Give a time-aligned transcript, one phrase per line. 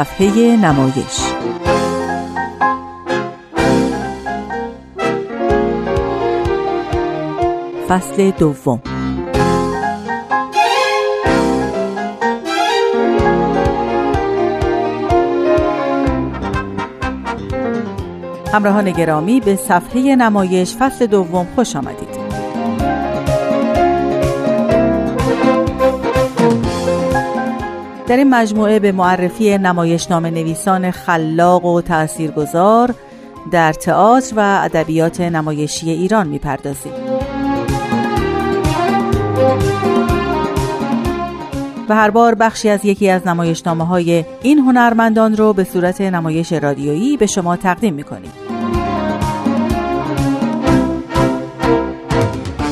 [0.00, 1.20] صفحه نمایش.
[7.88, 8.82] فصل دوم.
[18.52, 22.19] همراهان گرامی به صفحه نمایش فصل دوم خوش آمدید.
[28.10, 32.94] در این مجموعه به معرفی نام نویسان خلاق و تاثیرگذار
[33.50, 36.92] در تئاتر و ادبیات نمایشی ایران می‌پردازیم.
[41.88, 46.52] و هر بار بخشی از یکی از نمایشنامه های این هنرمندان رو به صورت نمایش
[46.52, 48.32] رادیویی به شما تقدیم می‌کنیم.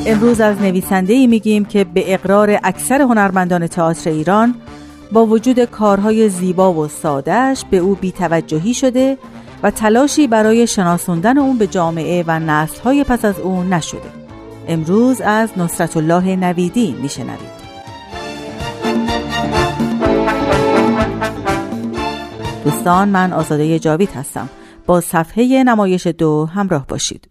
[0.06, 4.54] امروز از نویسنده ای میگیم که به اقرار اکثر هنرمندان تئاتر ایران
[5.12, 9.18] با وجود کارهای زیبا و سادهش به او بیتوجهی شده
[9.62, 14.10] و تلاشی برای شناسوندن اون به جامعه و نسلهای پس از او نشده.
[14.68, 17.58] امروز از نصرت الله نویدی میشنوید.
[22.64, 24.48] دوستان من آزاده جاوید هستم.
[24.86, 27.28] با صفحه نمایش دو همراه باشید.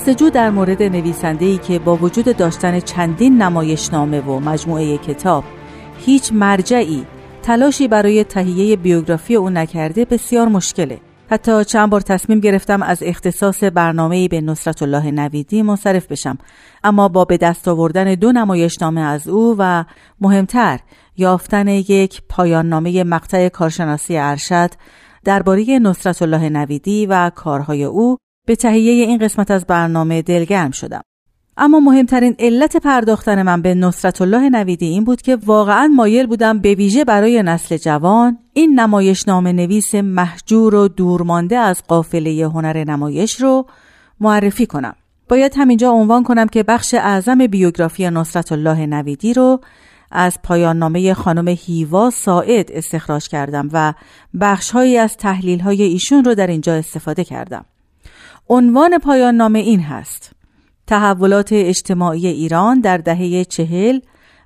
[0.00, 5.44] جستجو در مورد نویسنده که با وجود داشتن چندین نمایشنامه و مجموعه کتاب
[5.98, 7.06] هیچ مرجعی
[7.42, 11.00] تلاشی برای تهیه بیوگرافی او نکرده بسیار مشکله.
[11.30, 16.38] حتی چند بار تصمیم گرفتم از اختصاص برنامه به نصرت الله نویدی منصرف بشم.
[16.84, 19.84] اما با به دست آوردن دو نمایشنامه از او و
[20.20, 20.80] مهمتر
[21.16, 24.70] یافتن یک پایان نامه مقطع کارشناسی ارشد
[25.24, 28.16] درباره نصرت الله نویدی و کارهای او
[28.50, 31.00] به تهیه این قسمت از برنامه دلگرم شدم.
[31.56, 36.58] اما مهمترین علت پرداختن من به نصرت الله نویدی این بود که واقعا مایل بودم
[36.58, 42.84] به ویژه برای نسل جوان این نمایش نام نویس محجور و دورمانده از قافله هنر
[42.84, 43.66] نمایش رو
[44.20, 44.94] معرفی کنم.
[45.28, 49.60] باید همینجا عنوان کنم که بخش اعظم بیوگرافی نصرت الله نویدی رو
[50.10, 53.94] از پایان نامه خانم هیوا ساعد استخراج کردم و
[54.40, 57.64] بخشهایی از تحلیل های ایشون رو در اینجا استفاده کردم.
[58.52, 60.30] عنوان پایان نامه این هست.
[60.86, 64.00] تحولات اجتماعی ایران در دهه چهل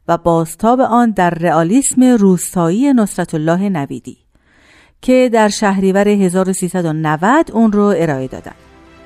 [0.09, 4.17] و بازتاب آن در رئالیسم روستایی نصرت الله نویدی
[5.03, 8.53] که در شهریور 1390 اون رو ارائه دادن.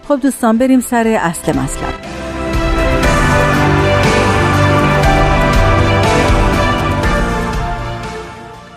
[0.09, 1.95] خب دوستان بریم سر اصل مطلب.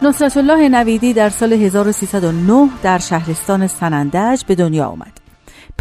[0.02, 5.21] نصرت الله نویدی در سال 1309 در شهرستان سنندج به دنیا آمد.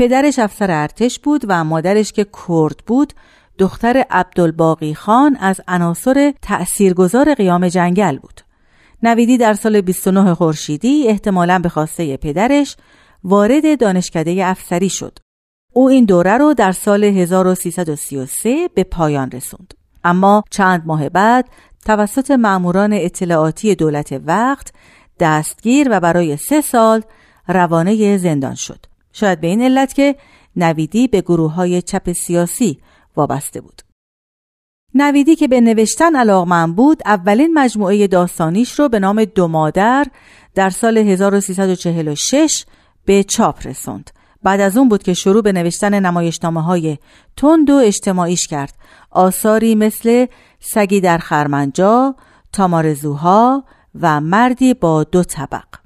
[0.00, 3.12] پدرش افسر ارتش بود و مادرش که کرد بود
[3.58, 8.40] دختر عبدالباقی خان از عناصر تأثیرگذار قیام جنگل بود.
[9.02, 12.76] نویدی در سال 29 خورشیدی احتمالا به خواسته پدرش
[13.24, 15.18] وارد دانشکده افسری شد.
[15.72, 19.74] او این دوره رو در سال 1333 به پایان رسوند.
[20.04, 21.48] اما چند ماه بعد
[21.86, 24.72] توسط ماموران اطلاعاتی دولت وقت
[25.20, 27.02] دستگیر و برای سه سال
[27.48, 28.89] روانه زندان شد.
[29.12, 30.16] شاید به این علت که
[30.56, 32.78] نویدی به گروه های چپ سیاسی
[33.16, 33.82] وابسته بود.
[34.94, 40.06] نویدی که به نوشتن علاقمند بود اولین مجموعه داستانیش رو به نام دو مادر
[40.54, 42.64] در سال 1346
[43.04, 44.10] به چاپ رسوند.
[44.42, 46.98] بعد از اون بود که شروع به نوشتن نمایشنامه های
[47.36, 48.74] تند و اجتماعیش کرد.
[49.10, 50.26] آثاری مثل
[50.60, 52.14] سگی در خرمنجا،
[52.52, 53.64] تامارزوها
[54.00, 55.79] و مردی با دو طبق.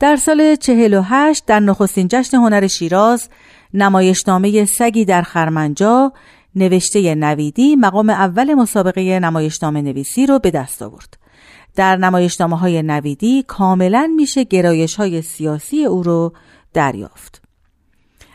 [0.00, 3.28] در سال 48 در نخستین جشن هنر شیراز
[3.74, 6.12] نمایشنامه سگی در خرمنجا
[6.54, 11.18] نوشته نویدی مقام اول مسابقه نمایشنامه نویسی رو به دست آورد.
[11.76, 16.32] در نمایشنامه های نویدی کاملا میشه گرایش های سیاسی او رو
[16.74, 17.42] دریافت.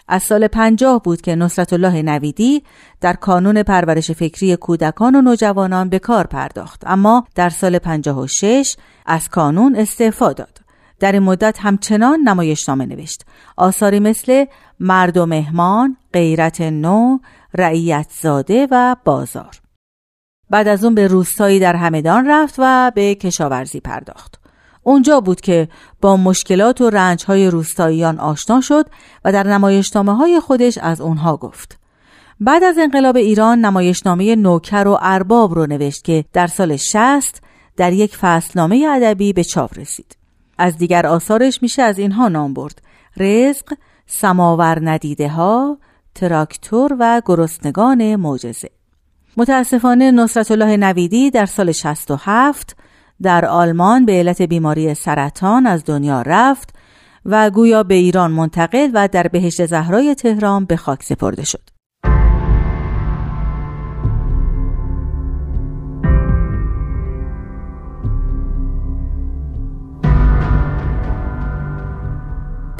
[0.08, 2.64] از سال پنجاه بود که نصرت الله نویدی
[3.02, 8.76] در کانون پرورش فکری کودکان و نوجوانان به کار پرداخت اما در سال 56
[9.06, 10.63] از کانون استعفا داد.
[11.04, 13.26] در این مدت همچنان نمایشنامه نوشت.
[13.58, 14.46] آثاری مثل
[14.80, 17.18] مرد و مهمان، غیرت نو،
[17.54, 19.62] رعیت زاده و بازار.
[20.50, 24.40] بعد از اون به روستایی در همدان رفت و به کشاورزی پرداخت.
[24.84, 25.68] اونجا بود که
[26.02, 28.86] با مشکلات و رنجهای روستاییان آشنا شد
[29.26, 31.80] و در نمایشنامه های خودش از اونها گفت.
[32.40, 37.42] بعد از انقلاب ایران نمایشنامه نوکر و ارباب رو نوشت که در سال 60
[37.78, 40.23] در یک فصلنامه ادبی به چاپ رسید.
[40.58, 42.82] از دیگر آثارش میشه از اینها نام برد
[43.18, 43.74] رزق،
[44.08, 45.78] سماور ندیده ها،
[46.16, 48.70] تراکتور و گرسنگان معجزه
[49.38, 52.76] متاسفانه نصرت الله نویدی در سال 67
[53.22, 56.76] در آلمان به علت بیماری سرطان از دنیا رفت
[57.26, 61.73] و گویا به ایران منتقل و در بهشت زهرای تهران به خاک سپرده شد.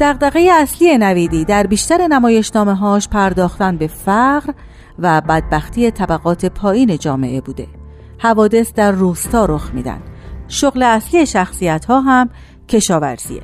[0.04, 4.52] دغدغه اصلی نویدی در بیشتر نمایشنامه هاش پرداختن به فقر
[4.98, 7.66] و بدبختی طبقات پایین جامعه بوده.
[8.18, 10.02] حوادث در روستا رخ میدن.
[10.48, 12.30] شغل اصلی شخصیت ها هم
[12.68, 13.42] کشاورزیه.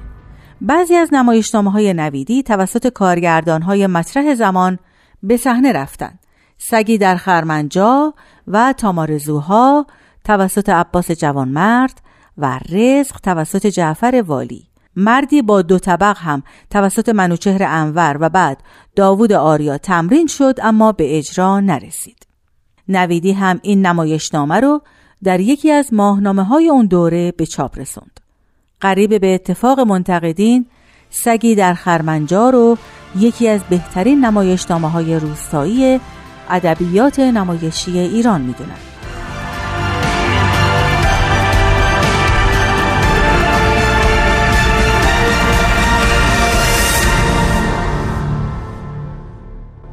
[0.60, 4.78] بعضی از نمایشنامه های نویدی توسط کارگردان های مطرح زمان
[5.22, 6.18] به صحنه رفتن.
[6.58, 8.14] سگی در خرمنجا
[8.46, 9.86] و تامارزوها
[10.24, 12.00] توسط عباس جوانمرد
[12.38, 14.69] و رزق توسط جعفر والی.
[14.96, 18.62] مردی با دو طبق هم توسط منوچهر انور و بعد
[18.96, 22.26] داوود آریا تمرین شد اما به اجرا نرسید.
[22.88, 24.82] نویدی هم این نمایشنامه رو
[25.24, 28.20] در یکی از ماهنامه های اون دوره به چاپ رسوند.
[28.80, 30.66] قریب به اتفاق منتقدین
[31.10, 32.78] سگی در خرمنجار رو
[33.18, 36.00] یکی از بهترین نمایشنامه های روستایی
[36.50, 38.89] ادبیات نمایشی ایران می‌دونند.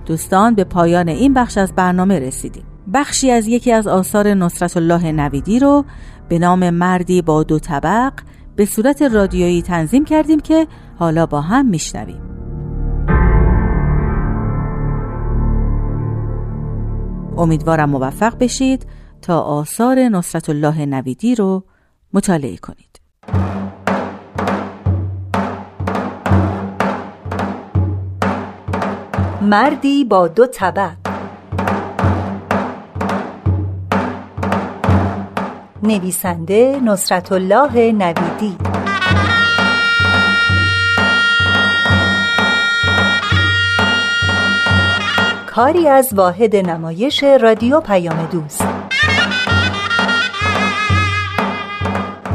[0.08, 2.64] دوستان به پایان این بخش از برنامه رسیدیم.
[2.94, 5.86] بخشی از یکی از آثار نصرت الله نویدی رو
[6.30, 8.14] به نام مردی با دو طبق
[8.56, 10.68] به صورت رادیویی تنظیم کردیم که
[11.00, 12.22] حالا با هم میشنویم.
[17.38, 18.88] امیدوارم موفق بشید
[19.22, 21.64] تا آثار نصرت الله نویدی رو
[22.14, 23.02] مطالعه کنید.
[29.48, 30.92] مردی با دو طبق.
[35.84, 38.58] نویسنده نصرت الله نویدی.
[45.48, 48.68] کاری از واحد نمایش رادیو پیام دوست.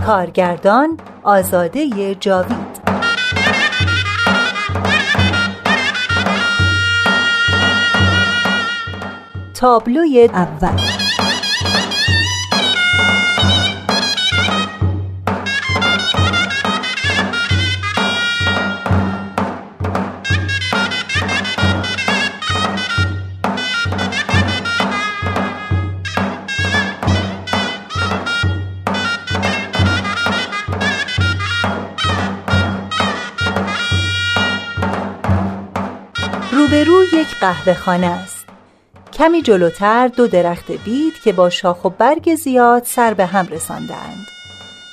[0.07, 2.72] کارگردان آزاده جاوید.
[9.63, 10.81] تابلوی اول.
[36.53, 38.42] روبرو یک قهوه خانه است.
[39.23, 44.27] کمی جلوتر دو درخت بید که با شاخ و برگ زیاد سر به هم رساندند.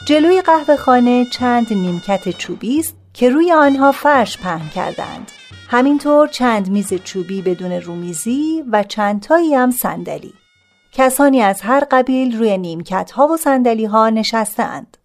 [0.05, 5.31] جلوی قهوه خانه چند نیمکت چوبی است که روی آنها فرش پهن کردند.
[5.67, 10.33] همینطور چند میز چوبی بدون رومیزی و چند تایی هم صندلی.
[10.91, 14.97] کسانی از هر قبیل روی نیمکت ها و صندلی ها نشستند.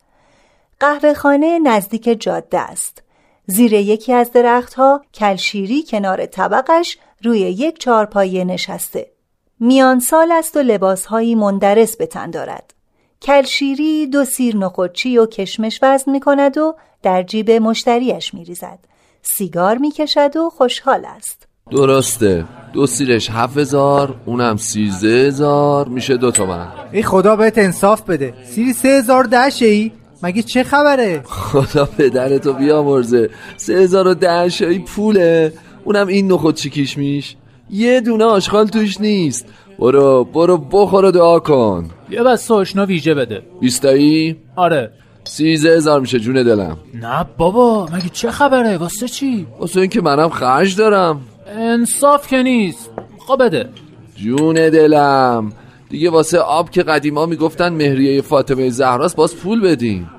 [0.81, 3.03] قهوه خانه نزدیک جاده است.
[3.47, 9.14] زیر یکی از درختها کلشیری کنار طبقش روی یک چارپایه نشسته.
[9.61, 12.75] میان سال است و لباسهایی مندرس به تن دارد.
[13.23, 18.79] کلشیری دو سیر نخودچی و کشمش وزن می کند و در جیب مشتریش می ریزد.
[19.23, 21.49] سیگار می کشد و خوشحال است.
[21.71, 22.45] درسته.
[22.73, 25.89] دو سیرش هفت هزار اونم سیزده هزار.
[25.89, 26.69] میشه دو تومن.
[26.93, 28.35] ای خدا بهت انصاف بده.
[28.45, 29.93] سیری سه هزار دهشه ای
[30.23, 33.31] مگه چه خبره؟ خدا پدرتو بیامرزه.
[33.57, 35.53] سه هزار و ده پوله.
[35.85, 37.37] اونم این نخود چیکیش میش؟
[37.71, 39.47] یه دونه آشغال توش نیست.
[39.79, 41.91] برو برو بخور و دعا کن.
[42.11, 43.43] یه بس سوشنا ویژه بده.
[43.61, 44.91] بیستایی؟ آره.
[45.25, 46.77] سیزه هزار میشه جون دلم.
[46.95, 51.21] نه بابا مگه چه خبره؟ واسه چی؟ واسه اینکه منم خرج دارم.
[51.57, 52.91] انصاف که نیست.
[53.27, 53.69] خب بده.
[54.17, 55.53] جون دلم.
[55.91, 60.11] دیگه واسه آب که قدیما می‌گفتن مهریه فاطمه زهراست باز پول بدیم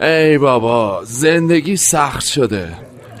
[0.00, 2.68] ای بابا زندگی سخت شده.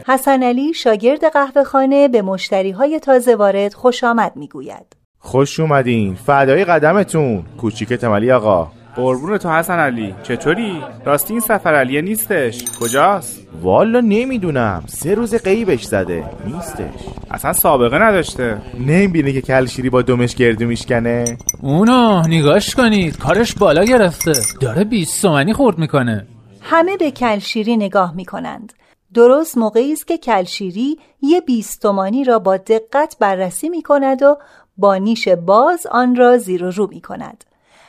[0.08, 4.96] حسن علی شاگرد قهوه خانه به مشتری های تازه وارد خوش آمد می‌گوید.
[5.18, 6.14] خوش اومدین.
[6.14, 7.44] فدای قدمتون.
[7.60, 8.72] کوچیک تمالی آقا.
[8.96, 10.14] قربون تو حسن علی.
[10.22, 12.64] چطوری؟ راستی این سفر علیه نیستش.
[12.80, 14.82] کجاست؟ والا نمی‌دونم.
[14.86, 16.24] سه روز قیبش زده.
[16.46, 17.06] نیستش.
[17.30, 18.58] اصلا سابقه نداشته.
[18.78, 21.24] نمی‌بینی که کلشیری با دمش گردو میشکنه؟
[21.62, 23.18] اونو نگاش کنید.
[23.18, 24.32] کارش بالا گرفته.
[24.60, 26.26] داره بیست سومنی خورد می‌کنه.
[26.60, 28.72] همه به کلشیری نگاه می کنند.
[29.14, 34.38] درست موقعی است که کلشیری یه بیستمانی را با دقت بررسی می کند و
[34.76, 37.44] با نیش باز آن را زیر و رو می کند.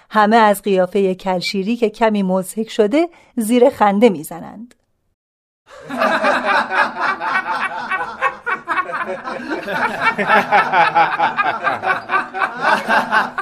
[0.09, 4.75] همه از قیافه کلشیری که کمی مزهک شده زیر خنده می زنند.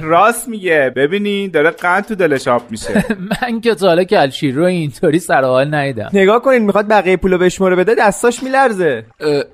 [0.00, 0.92] راست میگه.
[0.96, 3.04] ببینین داره قند تو دلش آب میشه.
[3.42, 6.10] من که تا حالا کلشیر رو اینطوری سر حال ندیدم.
[6.12, 9.04] نگاه کنین می‌خواد بقیه پولو بشماره بده دستاش میلرزه.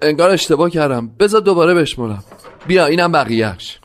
[0.03, 1.11] انگار اشتباه کردم.
[1.21, 2.25] بذار دوباره بشمرم
[2.67, 3.79] بیا اینم بقیهش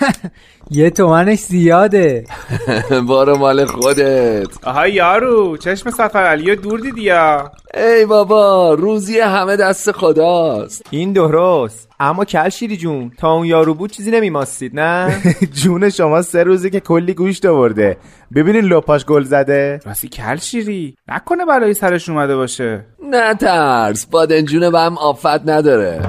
[0.70, 2.24] یه تومنش زیاده.
[3.08, 4.64] بارو مال خودت.
[4.64, 10.82] آها یارو چشم سفر علی رو دور دیدی یا؟ ای بابا روزی همه دست خداست.
[10.90, 11.88] این درست.
[12.00, 15.22] اما کل شیری جون تا اون یارو بود چیزی نمیماستید نه؟
[15.62, 17.96] جون شما سه روزی که کلی گوشت آورده.
[18.34, 19.80] ببینین لپاش گل زده.
[19.86, 22.84] راستی کل شیری نکنه برای سرش اومده باشه.
[23.10, 26.00] نه ترس بادنجون به هم آفت نداره.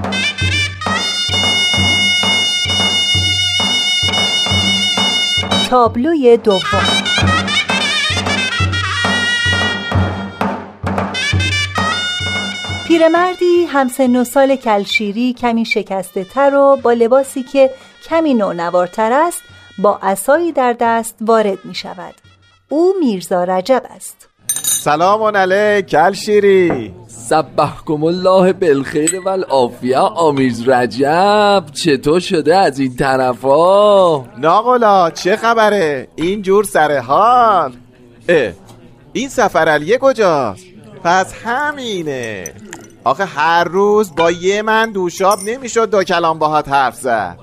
[5.70, 6.60] تابلوی دوم.
[12.88, 17.72] پیرمردی همسن و سال کلشیری کمی شکسته تر و با لباسی که
[18.10, 19.44] کمی نونوارتر است
[19.78, 22.14] با عصایی در دست وارد می شود.
[22.70, 24.30] او میرزا رجب است.
[24.64, 26.94] سلام علیک کل شیری
[27.30, 36.08] سبحکم الله بالخیر و العافیه آمیز رجب چطور شده از این طرفا؟ ناقلا چه خبره؟
[36.16, 37.74] این جور سر حال.
[38.30, 38.52] اه
[39.14, 40.66] این سفر علیه کجاست؟
[41.04, 42.44] پس همینه.
[43.04, 47.38] آخه هر روز با یه من دوشاب نمی‌شد دو کلام باهات حرف زد.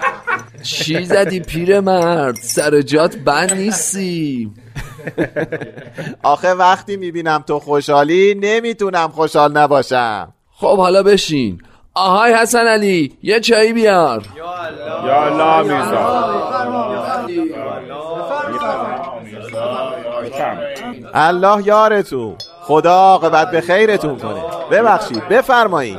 [0.62, 4.50] چی زدی پیر مرد؟ سر جات بند نیستی.
[6.22, 10.32] آخه وقتی می‌بینم تو خوشحالی نمی‌تونم خوشحال نباشم.
[10.50, 11.62] خب حالا بشین.
[11.94, 14.22] آهای حسن علی یه چایی بیار.
[15.06, 16.28] یا الله میرزا
[21.14, 22.36] الله یارتون.
[22.62, 24.42] خدا عاقبت به خیرتون کنه.
[24.70, 25.98] ببخشید بفرمایید.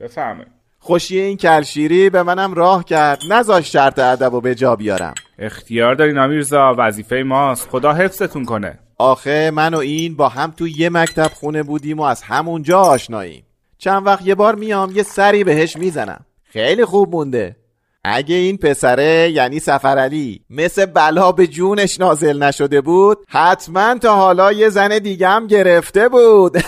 [0.00, 0.46] بفهمه
[0.84, 3.18] خوشی این کلشیری به منم راه کرد.
[3.30, 5.14] نذاش شرط ادب و به جا بیارم.
[5.38, 6.74] اختیار دارین امیرزا.
[6.78, 7.68] وظیفه ماست.
[7.70, 8.78] خدا حفظتون کنه.
[8.98, 13.46] آخه من و این با هم تو یه مکتب خونه بودیم و از همونجا آشناییم.
[13.78, 16.24] چند وقت یه بار میام یه سری بهش می‌زنم.
[16.44, 17.56] خیلی خوب مونده.
[18.04, 24.52] اگه این پسره یعنی سفرعلی مثل بلا به جونش نازل نشده بود حتما تا حالا
[24.52, 26.56] یه زن دیگم گرفته بود.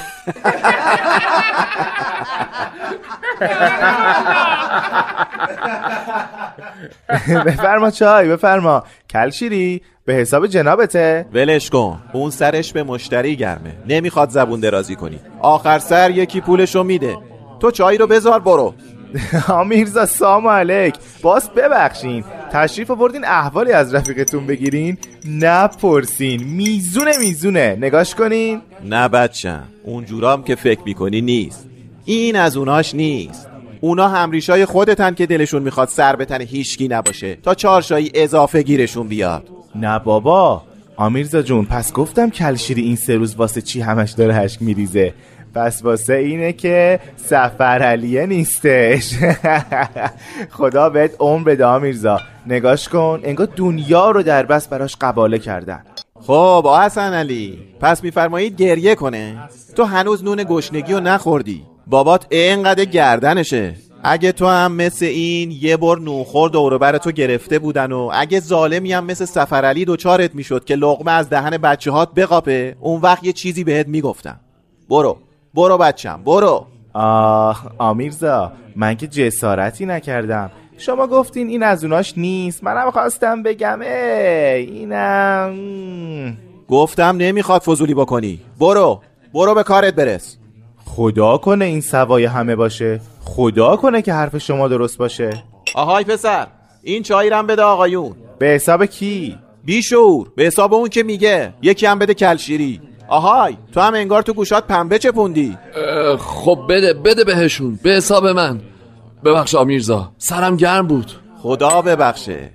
[7.46, 8.84] بفرما چای بفرما.
[9.10, 11.26] کلشیری به حساب جنابته.
[11.32, 13.72] ولش کن اون سرش به مشتری گرمه.
[13.88, 15.20] نمی‌خواد زبون درازی کنی.
[15.40, 17.16] آخر سر یکی پولشو میده.
[17.60, 18.74] تو چای رو بذار برو.
[19.48, 20.94] آمیرزا سام علیک.
[21.22, 22.24] باز ببخشین.
[22.52, 24.98] تشریف آوردین احوالی از رفیقتون بگیرین.
[25.28, 26.44] نپرسین.
[26.44, 27.76] میزونه میزونه.
[27.80, 28.62] نگاش کنین.
[28.84, 29.62] نه بچم.
[29.84, 31.68] اون جورام که فکر می‌کنی نیست.
[32.08, 33.48] این از اوناش نیست.
[33.80, 37.34] اونا همریشای خودتن که دلشون می‌خواد سر به تن هیچکی نباشه.
[37.34, 39.48] تا چارشایی اضافه گیرشون بیاد.
[39.74, 40.62] نه بابا.
[40.96, 45.14] آمیرزا جون پس گفتم کلشیری این سه روز واسه چی همش داره هشک میریزه؟
[45.54, 49.14] پس واسه اینه که سفر علیه نیستش.
[50.58, 52.20] خدا بهت عمر بده آمیرزا.
[52.46, 55.82] نگاش کن انگار دنیا رو در بس براش قباله کردن.
[56.20, 59.48] خب آ حسن علی پس میفرمایید گریه کنه.
[59.76, 61.62] تو هنوز نون گشنگی رو نخوردی.
[61.86, 63.74] بابات اینقدر گردنشه.
[64.04, 68.92] اگه تو هم مثل این یه بار نوخور دوروبر تو گرفته بودن و اگه ظالمی
[68.92, 73.32] هم مثل سفرعلی دوچارت می‌شد که لقمه از دهن بچه هات بقاپه اون وقت یه
[73.32, 74.40] چیزی بهت می‌گفتم.
[74.90, 75.18] برو.
[75.54, 76.20] برو بچم.
[76.24, 76.66] برو.
[76.92, 80.50] آه آمیرزا من که جسارتی نکردم.
[80.78, 82.64] شما گفتین این از اوناش نیست.
[82.64, 83.88] منم خواستم بگم ای
[84.60, 85.56] اینم.
[86.68, 88.40] گفتم نمی‌خواد فضولی بکنی.
[88.60, 89.00] برو.
[89.34, 90.36] برو به کارت برس.
[90.86, 93.00] خدا کنه این سوای همه باشه.
[93.20, 95.44] خدا کنه که حرف شما درست باشه.
[95.74, 96.46] آهای پسر
[96.82, 98.14] این چایی رم بده آقایون.
[98.38, 101.54] به حساب کی؟ بیشور به حساب اون که میگه.
[101.62, 102.80] یکی هم بده کلشیری.
[103.08, 105.58] آهای تو هم انگار تو گوشات پنبه چپوندی.
[106.18, 108.60] خب بده بده بهشون به حساب من.
[109.24, 111.12] ببخش آمیرزا سرم گرم بود.
[111.42, 112.50] خدا ببخشه.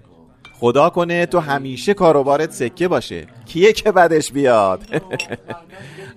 [0.59, 3.27] خدا کنه تو همیشه کاروبارت سکه باشه.
[3.45, 4.81] کیه که بدش بیاد؟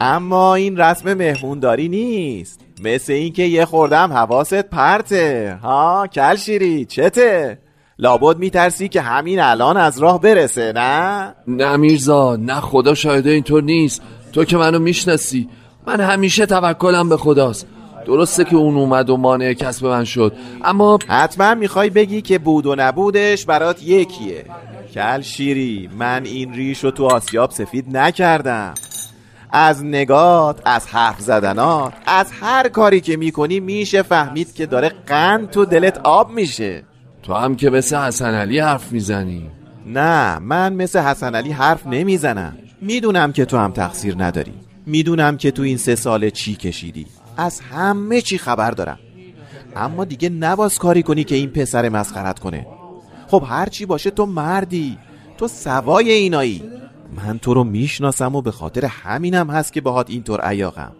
[0.00, 2.60] اما این رسم مهمونداری نیست.
[2.82, 5.58] مثل اینکه یه خوردم حواست پرته.
[5.62, 7.58] ها کل شیری چته؟
[7.98, 13.62] لابد میترسی که همین الان از راه برسه نه؟ نه میرزا نه خدا شاهده اینطور
[13.62, 14.02] نیست.
[14.32, 15.48] تو که منو می‌شناسی.
[15.86, 17.66] من همیشه توکلم به خداست.
[18.06, 20.32] درسته که اون اومد و مانع کسب من شد.
[20.64, 24.44] اما حتما می‌خوای بگی که بود و نبودش برات یکیه.
[24.94, 28.74] کل شیری من این ریش رو تو آسیاب سفید نکردم.
[29.56, 35.50] از نگات از حرف زدنات از هر کاری که می‌کنی میشه فهمید که داره قند
[35.50, 36.84] تو دلت آب میشه.
[37.22, 39.50] تو هم که مثل حسن علی حرف می‌زنی.
[39.86, 42.56] نه من مثل حسن علی حرف نمی‌زنم.
[42.80, 44.54] می‌دونم که تو هم تقصیر نداری.
[44.86, 47.06] می‌دونم که تو این سه سال چی کشیدی.
[47.36, 48.98] از همه چی خبر دارم.
[49.76, 52.66] اما دیگه نباز کاری کنی که این پسر مسخرت کنه.
[53.28, 54.98] خب هر چی باشه تو مردی.
[55.38, 56.62] تو سوای اینایی.
[57.16, 60.92] من تو رو می‌شناسم و به خاطر همینم هست که باهات اینطور عیاقم.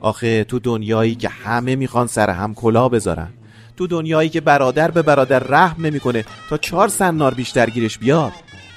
[0.00, 3.28] آخه تو دنیایی که همه می‌خوان سر هم کلا بذارن
[3.76, 8.32] تو دنیایی که برادر به برادر رحم نمی‌کنه تا چهار سنار بیشتر گیرش بیاد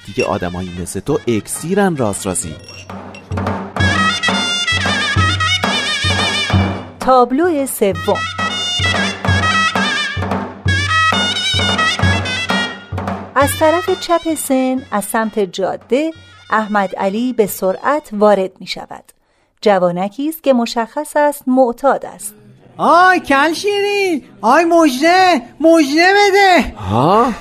[0.06, 2.54] دیگه آدمایی مثل تو اکسیرن راست راستی
[7.00, 8.18] تابلو سوم.
[13.34, 16.12] از طرف چپ سن از سمت جاده
[16.50, 19.04] احمد علی به سرعت وارد می شود
[19.60, 22.34] جوانکی است که مشخص است معتاد است.
[22.76, 26.76] آی کل شیری آی مجده مجده بده.
[26.76, 27.32] ها؟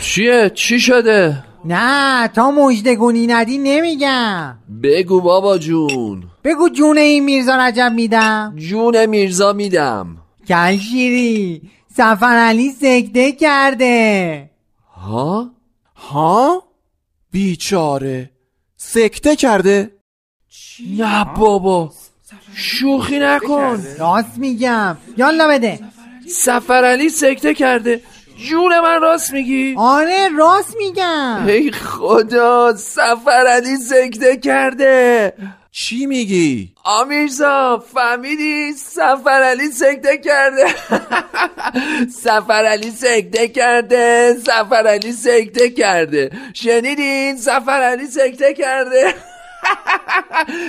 [0.00, 4.58] چیه؟ چی شده؟ نه تا مجده گونی ندی نمیگم.
[4.82, 6.24] بگو بابا جون.
[6.44, 8.54] بگو جون این میرزا رجب میدم.
[8.56, 10.16] جون میرزا میدم.
[10.48, 11.62] کل شیری
[11.96, 14.50] سفر علی سکته کرده.
[14.94, 15.50] ها؟
[15.94, 16.62] ها؟
[17.30, 18.30] بیچاره.
[18.80, 19.90] سکته کرده.
[20.98, 21.92] نه بابا.
[22.54, 23.84] شوخی نکن.
[23.98, 24.96] راست میگم.
[25.16, 25.80] یالا بده.
[26.28, 28.00] سفر علی سکته کرده.
[28.48, 31.46] جون من راست میگی؟ آره راست میگم.
[31.46, 35.32] ای خدا سفر علی سکته کرده.
[35.80, 40.66] چی میگی؟ آمیرزا فهمیدی؟ سفر علی سکته کرده.
[42.24, 46.30] سفر علی سکته کرده سفر علی سکته کرده.
[46.54, 49.14] شنیدین؟ سفر علی سکته کرده.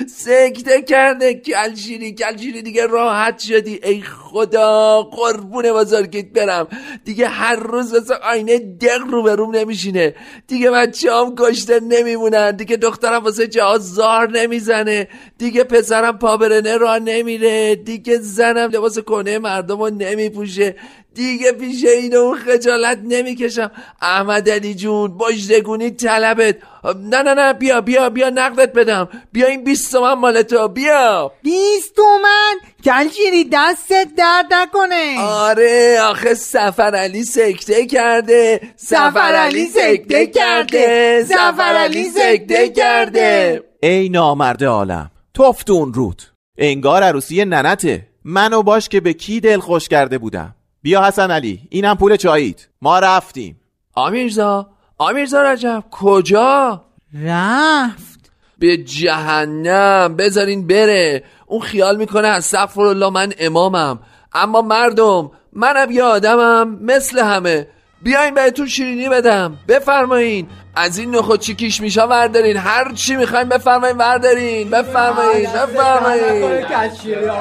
[0.07, 1.33] سکته کرده.
[1.33, 3.79] کلشیری کلشیری دیگه راحت شدی.
[3.83, 6.67] ای خدا قربون بزرگیت برم.
[7.05, 10.15] دیگه هر روز مثل آینه دق رو به روم نمیشینه.
[10.47, 12.51] دیگه بچه هم کشته نمیمونن.
[12.51, 15.07] دیگه دخترم واسه جهاز زار نمی‌زنه.
[15.37, 17.75] دیگه پسرم پابرنه را نمیره.
[17.75, 20.75] دیگه زنم لباس کنه مردم رو نمیپوشه.
[21.15, 23.71] دیگه پیش این اون خجالت نمی‌کشم.
[24.01, 26.55] احمد علی جون بجدگونی طلبت.
[26.83, 29.09] نه نه نه بیا بیا بیا نقدت بدم.
[29.31, 31.31] بیا این بیست تومن مال تو بیا.
[31.43, 35.19] بیست تومن؟ کلشیری دستت درد نکنه.
[35.19, 38.61] آره آخه سفر علی سکته کرده.
[38.75, 41.23] سفر علی سکته کرده.
[41.23, 43.63] سفر علی سکته کرده.
[43.83, 46.21] ای نامرد عالم تفتون رود.
[46.57, 48.07] انگار عروسی ننته.
[48.23, 50.55] منو باش که به کی دل خوش کرده بودم.
[50.81, 52.67] بیا حسن علی اینم پول چاییت.
[52.81, 53.59] ما رفتیم.
[53.95, 58.31] آمیرزا آمیرزا رجب کجا؟ رفت.
[58.59, 61.23] به جهنم بذارین بره.
[61.45, 63.99] اون خیال می‌کنه از سفر الله من امامم.
[64.33, 67.67] اما مردم منم یه آدمم مثل همه.
[68.01, 69.57] بیاین بهتون شیرینی بدم.
[69.67, 70.47] بفرمایین.
[70.75, 72.57] از این نخود چی کیش میشا وردارین.
[72.57, 74.69] هر چی می‌خواین بفرمایین وردارین.
[74.69, 76.65] بفرمایین بفرمایین.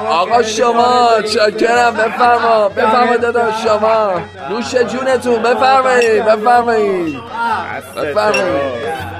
[0.07, 2.69] آقا شما چاکرم بفرما.
[2.69, 4.21] بفرما دادا شما.
[4.49, 5.41] نوش جونتون.
[5.43, 7.19] بفرمایین بفرمایین.
[7.95, 9.18] بفرمایین.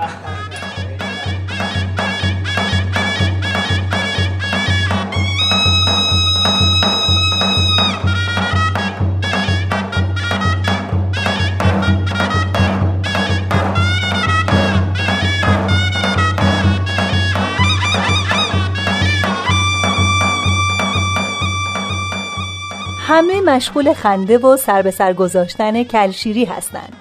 [23.11, 26.93] همه مشغول خنده و سر به سر گذاشتن کلشیری هستند.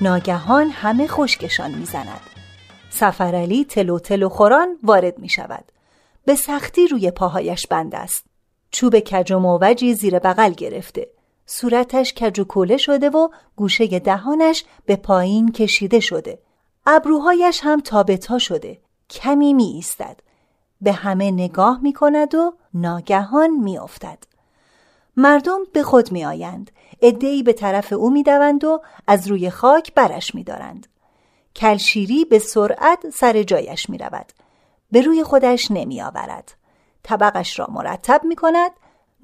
[0.00, 2.20] ناگهان همه خشکشان می‌زند.
[2.90, 5.64] سفرعلی تلو تلو خوران وارد می شود
[6.24, 8.24] به سختی روی پاهایش بند است.
[8.70, 11.08] چوب کج و موجی زیر بغل گرفته.
[11.46, 16.38] صورتش کج و کوله شده و گوشه دهانش به پایین کشیده شده.
[16.86, 18.78] ابروهایش هم تابتا شده.
[19.10, 20.20] کمی می ایستد
[20.80, 24.31] به همه نگاه می کند و ناگهان می افتد.
[25.16, 26.70] مردم به خود می آیند
[27.02, 30.86] ادهی به طرف او می دوند و از روی خاک برش می دارند.
[31.56, 34.32] کلشیری به سرعت سر جایش می رود.
[34.92, 36.54] به روی خودش نمی آورد.
[37.02, 38.70] طبقش را مرتب می کند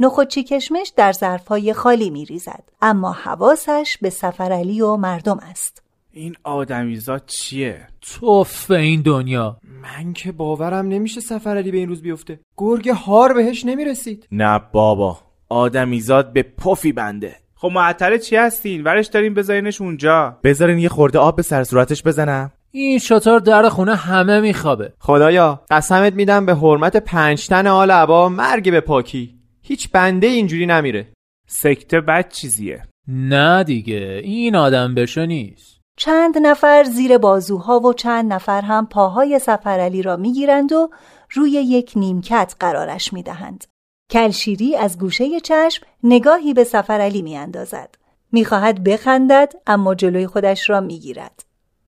[0.01, 6.37] نخودچی کشمش در ظرفهای خالی می ریزد اما حواسش به سفرعلی و مردم است این
[6.44, 12.40] آدمیزاد چیه؟ توف به این دنیا من که باورم نمیشه سفرعلی به این روز بیفته
[12.57, 17.37] گرگ هار بهش نمی‌رسید نه بابا آدمیزاد به پفی بنده.
[17.54, 20.38] خب معطل چی هستین؟ ورش داریم بذارینش اونجا.
[20.44, 22.52] بذارین یه خورده آب به سر صورتش بزنم.
[22.70, 24.92] این شطور در خونه همه میخوابه.
[24.98, 29.38] خدایا قسمت میدم به حرمت پنجتن آل عبا مرگ به پاکی.
[29.62, 31.08] هیچ بنده اینجوری نمیره.
[31.46, 32.82] سکته بد چیزیه.
[33.08, 35.80] نه دیگه این آدم بشو نیست.
[35.96, 40.90] چند نفر زیر بازوها و چند نفر هم پاهای سفرعلی را می‌گیرند و
[41.30, 43.64] روی یک نیمکت قرارش می‌دهند.
[44.11, 47.94] کلشیری از گوشه چشم نگاهی به سفرعلی میاندازد.
[48.33, 51.44] می‌خواهد بخندد اما جلوی خودش را می‌گیرد.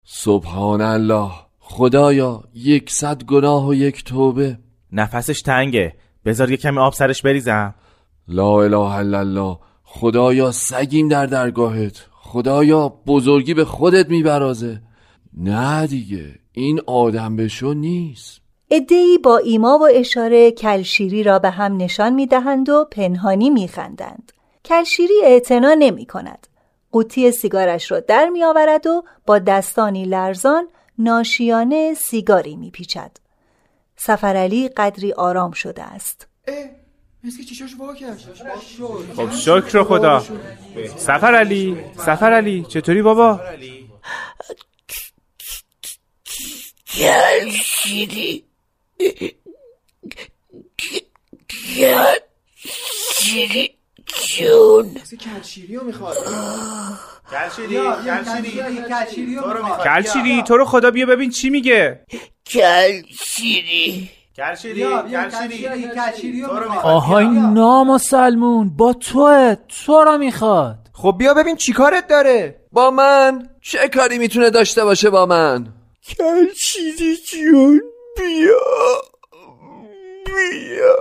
[0.06, 4.58] سبحان الله خدایا یکصد گناه و یک توبه.
[4.91, 5.93] نفسش تنگه.
[6.26, 7.76] بذار یه کمی آب سرش بریزم.
[8.28, 9.58] لا اله الا الله.
[9.84, 12.06] خدایا سگیم در درگاهت.
[12.12, 14.82] خدایا بزرگی به خودت میبرازه.
[15.38, 18.42] نه دیگه این آدم بشو نیست.
[18.75, 24.31] ادهی با ایما و اشاره کلشیری را به هم نشان می‌دهند و پنهانی میخندند.
[24.65, 26.47] کلشیری اعتنا نمی کند.
[26.91, 33.12] قوطی سیگارش را در می آورد و با دستانی لرزان ناشیانه سیگاری می پیچد.
[33.95, 36.27] سفرعلی قدری آرام شده است.
[39.15, 40.23] خب شکر خدا
[40.97, 43.39] سفر علی سفر علی چطوری بابا؟
[46.88, 48.43] کلشیری
[51.75, 52.15] کلشیری
[54.06, 54.97] جون
[59.84, 62.06] کلشیری تو رو خدا بیا ببین چی میگه.
[62.45, 64.10] کلشیری.
[66.84, 70.77] آها این نام سلمون با توه تو رو می‌خواد.
[70.93, 72.62] خب بیا ببین چی کارت داره.
[72.71, 77.82] با من؟ چه کاری می‌تونه داشته باشه با من؟ کلشیری جون.
[78.17, 78.60] بیا
[80.26, 80.95] بیا.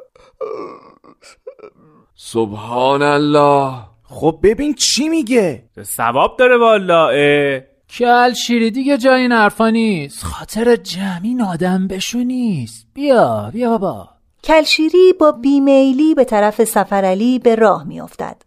[2.14, 3.74] سبحان الله.
[4.04, 7.60] خب ببین چی میگه؟ ثواب داره والا اه.
[7.90, 10.24] کل شیری دیگه جای این حرفا نیست.
[10.24, 12.86] خاطر جمعین آدم بشو نیست.
[12.94, 14.08] بیا بیا بابا.
[14.44, 18.42] کلشیری با بیمیلی به طرف سفرعلی به راه میافتد.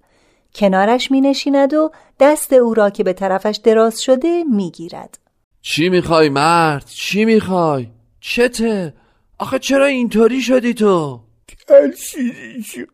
[0.56, 5.20] کنارش می نشیند و دست او را که به طرفش دراز شده می گیرد.
[5.62, 7.88] چی می‌خوای مرد؟ چی می‌خوای؟
[8.28, 8.94] چته؟
[9.40, 11.22] آخه چرا اینطوری شدی تو؟
[11.68, 12.88] کلشیری جون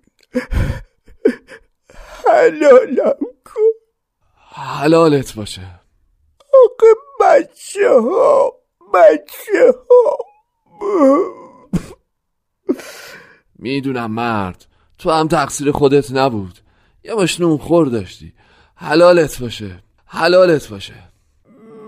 [2.27, 3.71] حلالم کن
[4.55, 5.61] حلالت باشه.
[6.63, 6.87] آقا
[7.21, 8.53] بچه ها
[8.93, 10.17] بچه ها
[13.55, 14.65] می‌دونم مرد
[14.97, 16.59] تو هم تقصیر خودت نبود.
[17.03, 18.33] یه مش نون خور داشتی.
[18.75, 19.83] حلالت باشه.
[20.05, 20.95] حلالت باشه.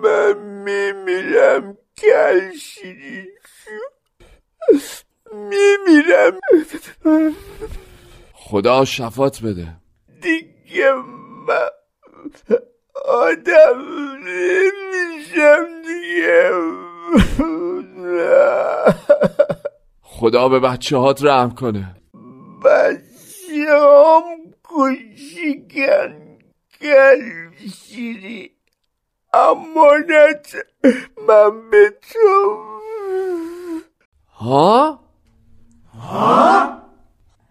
[0.03, 3.32] من میمیرم کلشیری
[5.33, 6.39] میمیرم.
[8.33, 9.67] خدا شفات بده.
[10.21, 10.93] دیگه
[11.47, 11.69] من
[13.05, 13.81] آدم
[14.25, 16.51] نمیشم دیگه.
[20.01, 21.95] خدا به بچه هات رحم کنه.
[22.65, 24.23] بچه هم
[24.63, 26.37] کشیگن
[26.81, 28.51] کلشیری
[29.33, 30.55] امانت
[31.27, 32.72] من به تو
[34.43, 34.99] ها؟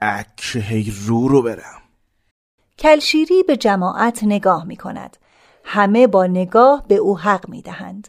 [0.01, 1.83] اکه هی رو رو برم
[2.79, 5.17] کلشیری به جماعت نگاه می کند.
[5.65, 8.09] همه با نگاه به او حق می دهند.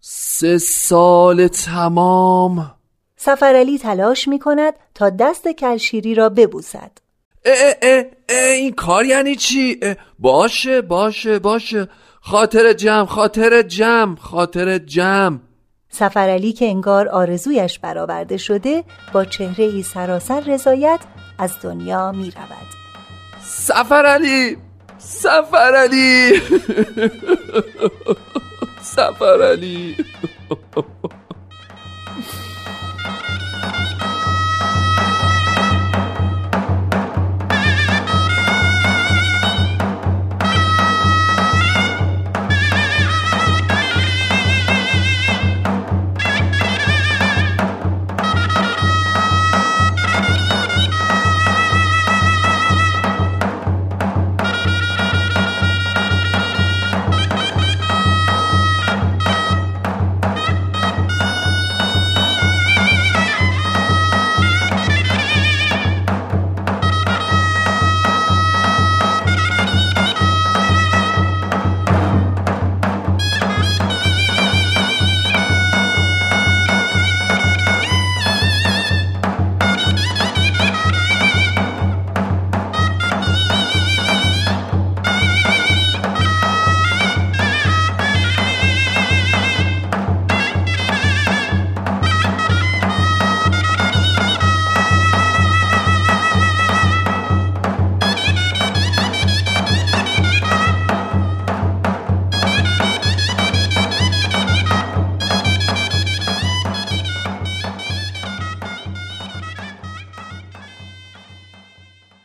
[0.00, 2.74] سه سال تمام
[3.16, 6.90] سفرعلی تلاش می کند تا دست کلشیری را ببوسد.
[7.44, 9.80] اه اه اه اه این کار یعنی چی؟
[10.18, 11.88] باشه باشه باشه
[12.20, 15.38] خاطر جمع خاطر جمع خاطر جمع
[15.90, 21.00] سفرعلی که انگار آرزویش برآورده شده با چهره ای سراسر رضایت
[21.38, 22.68] از دنیا می رود.
[23.40, 24.56] سفر علی
[24.98, 26.32] سفر علی
[28.96, 29.96] سفر علی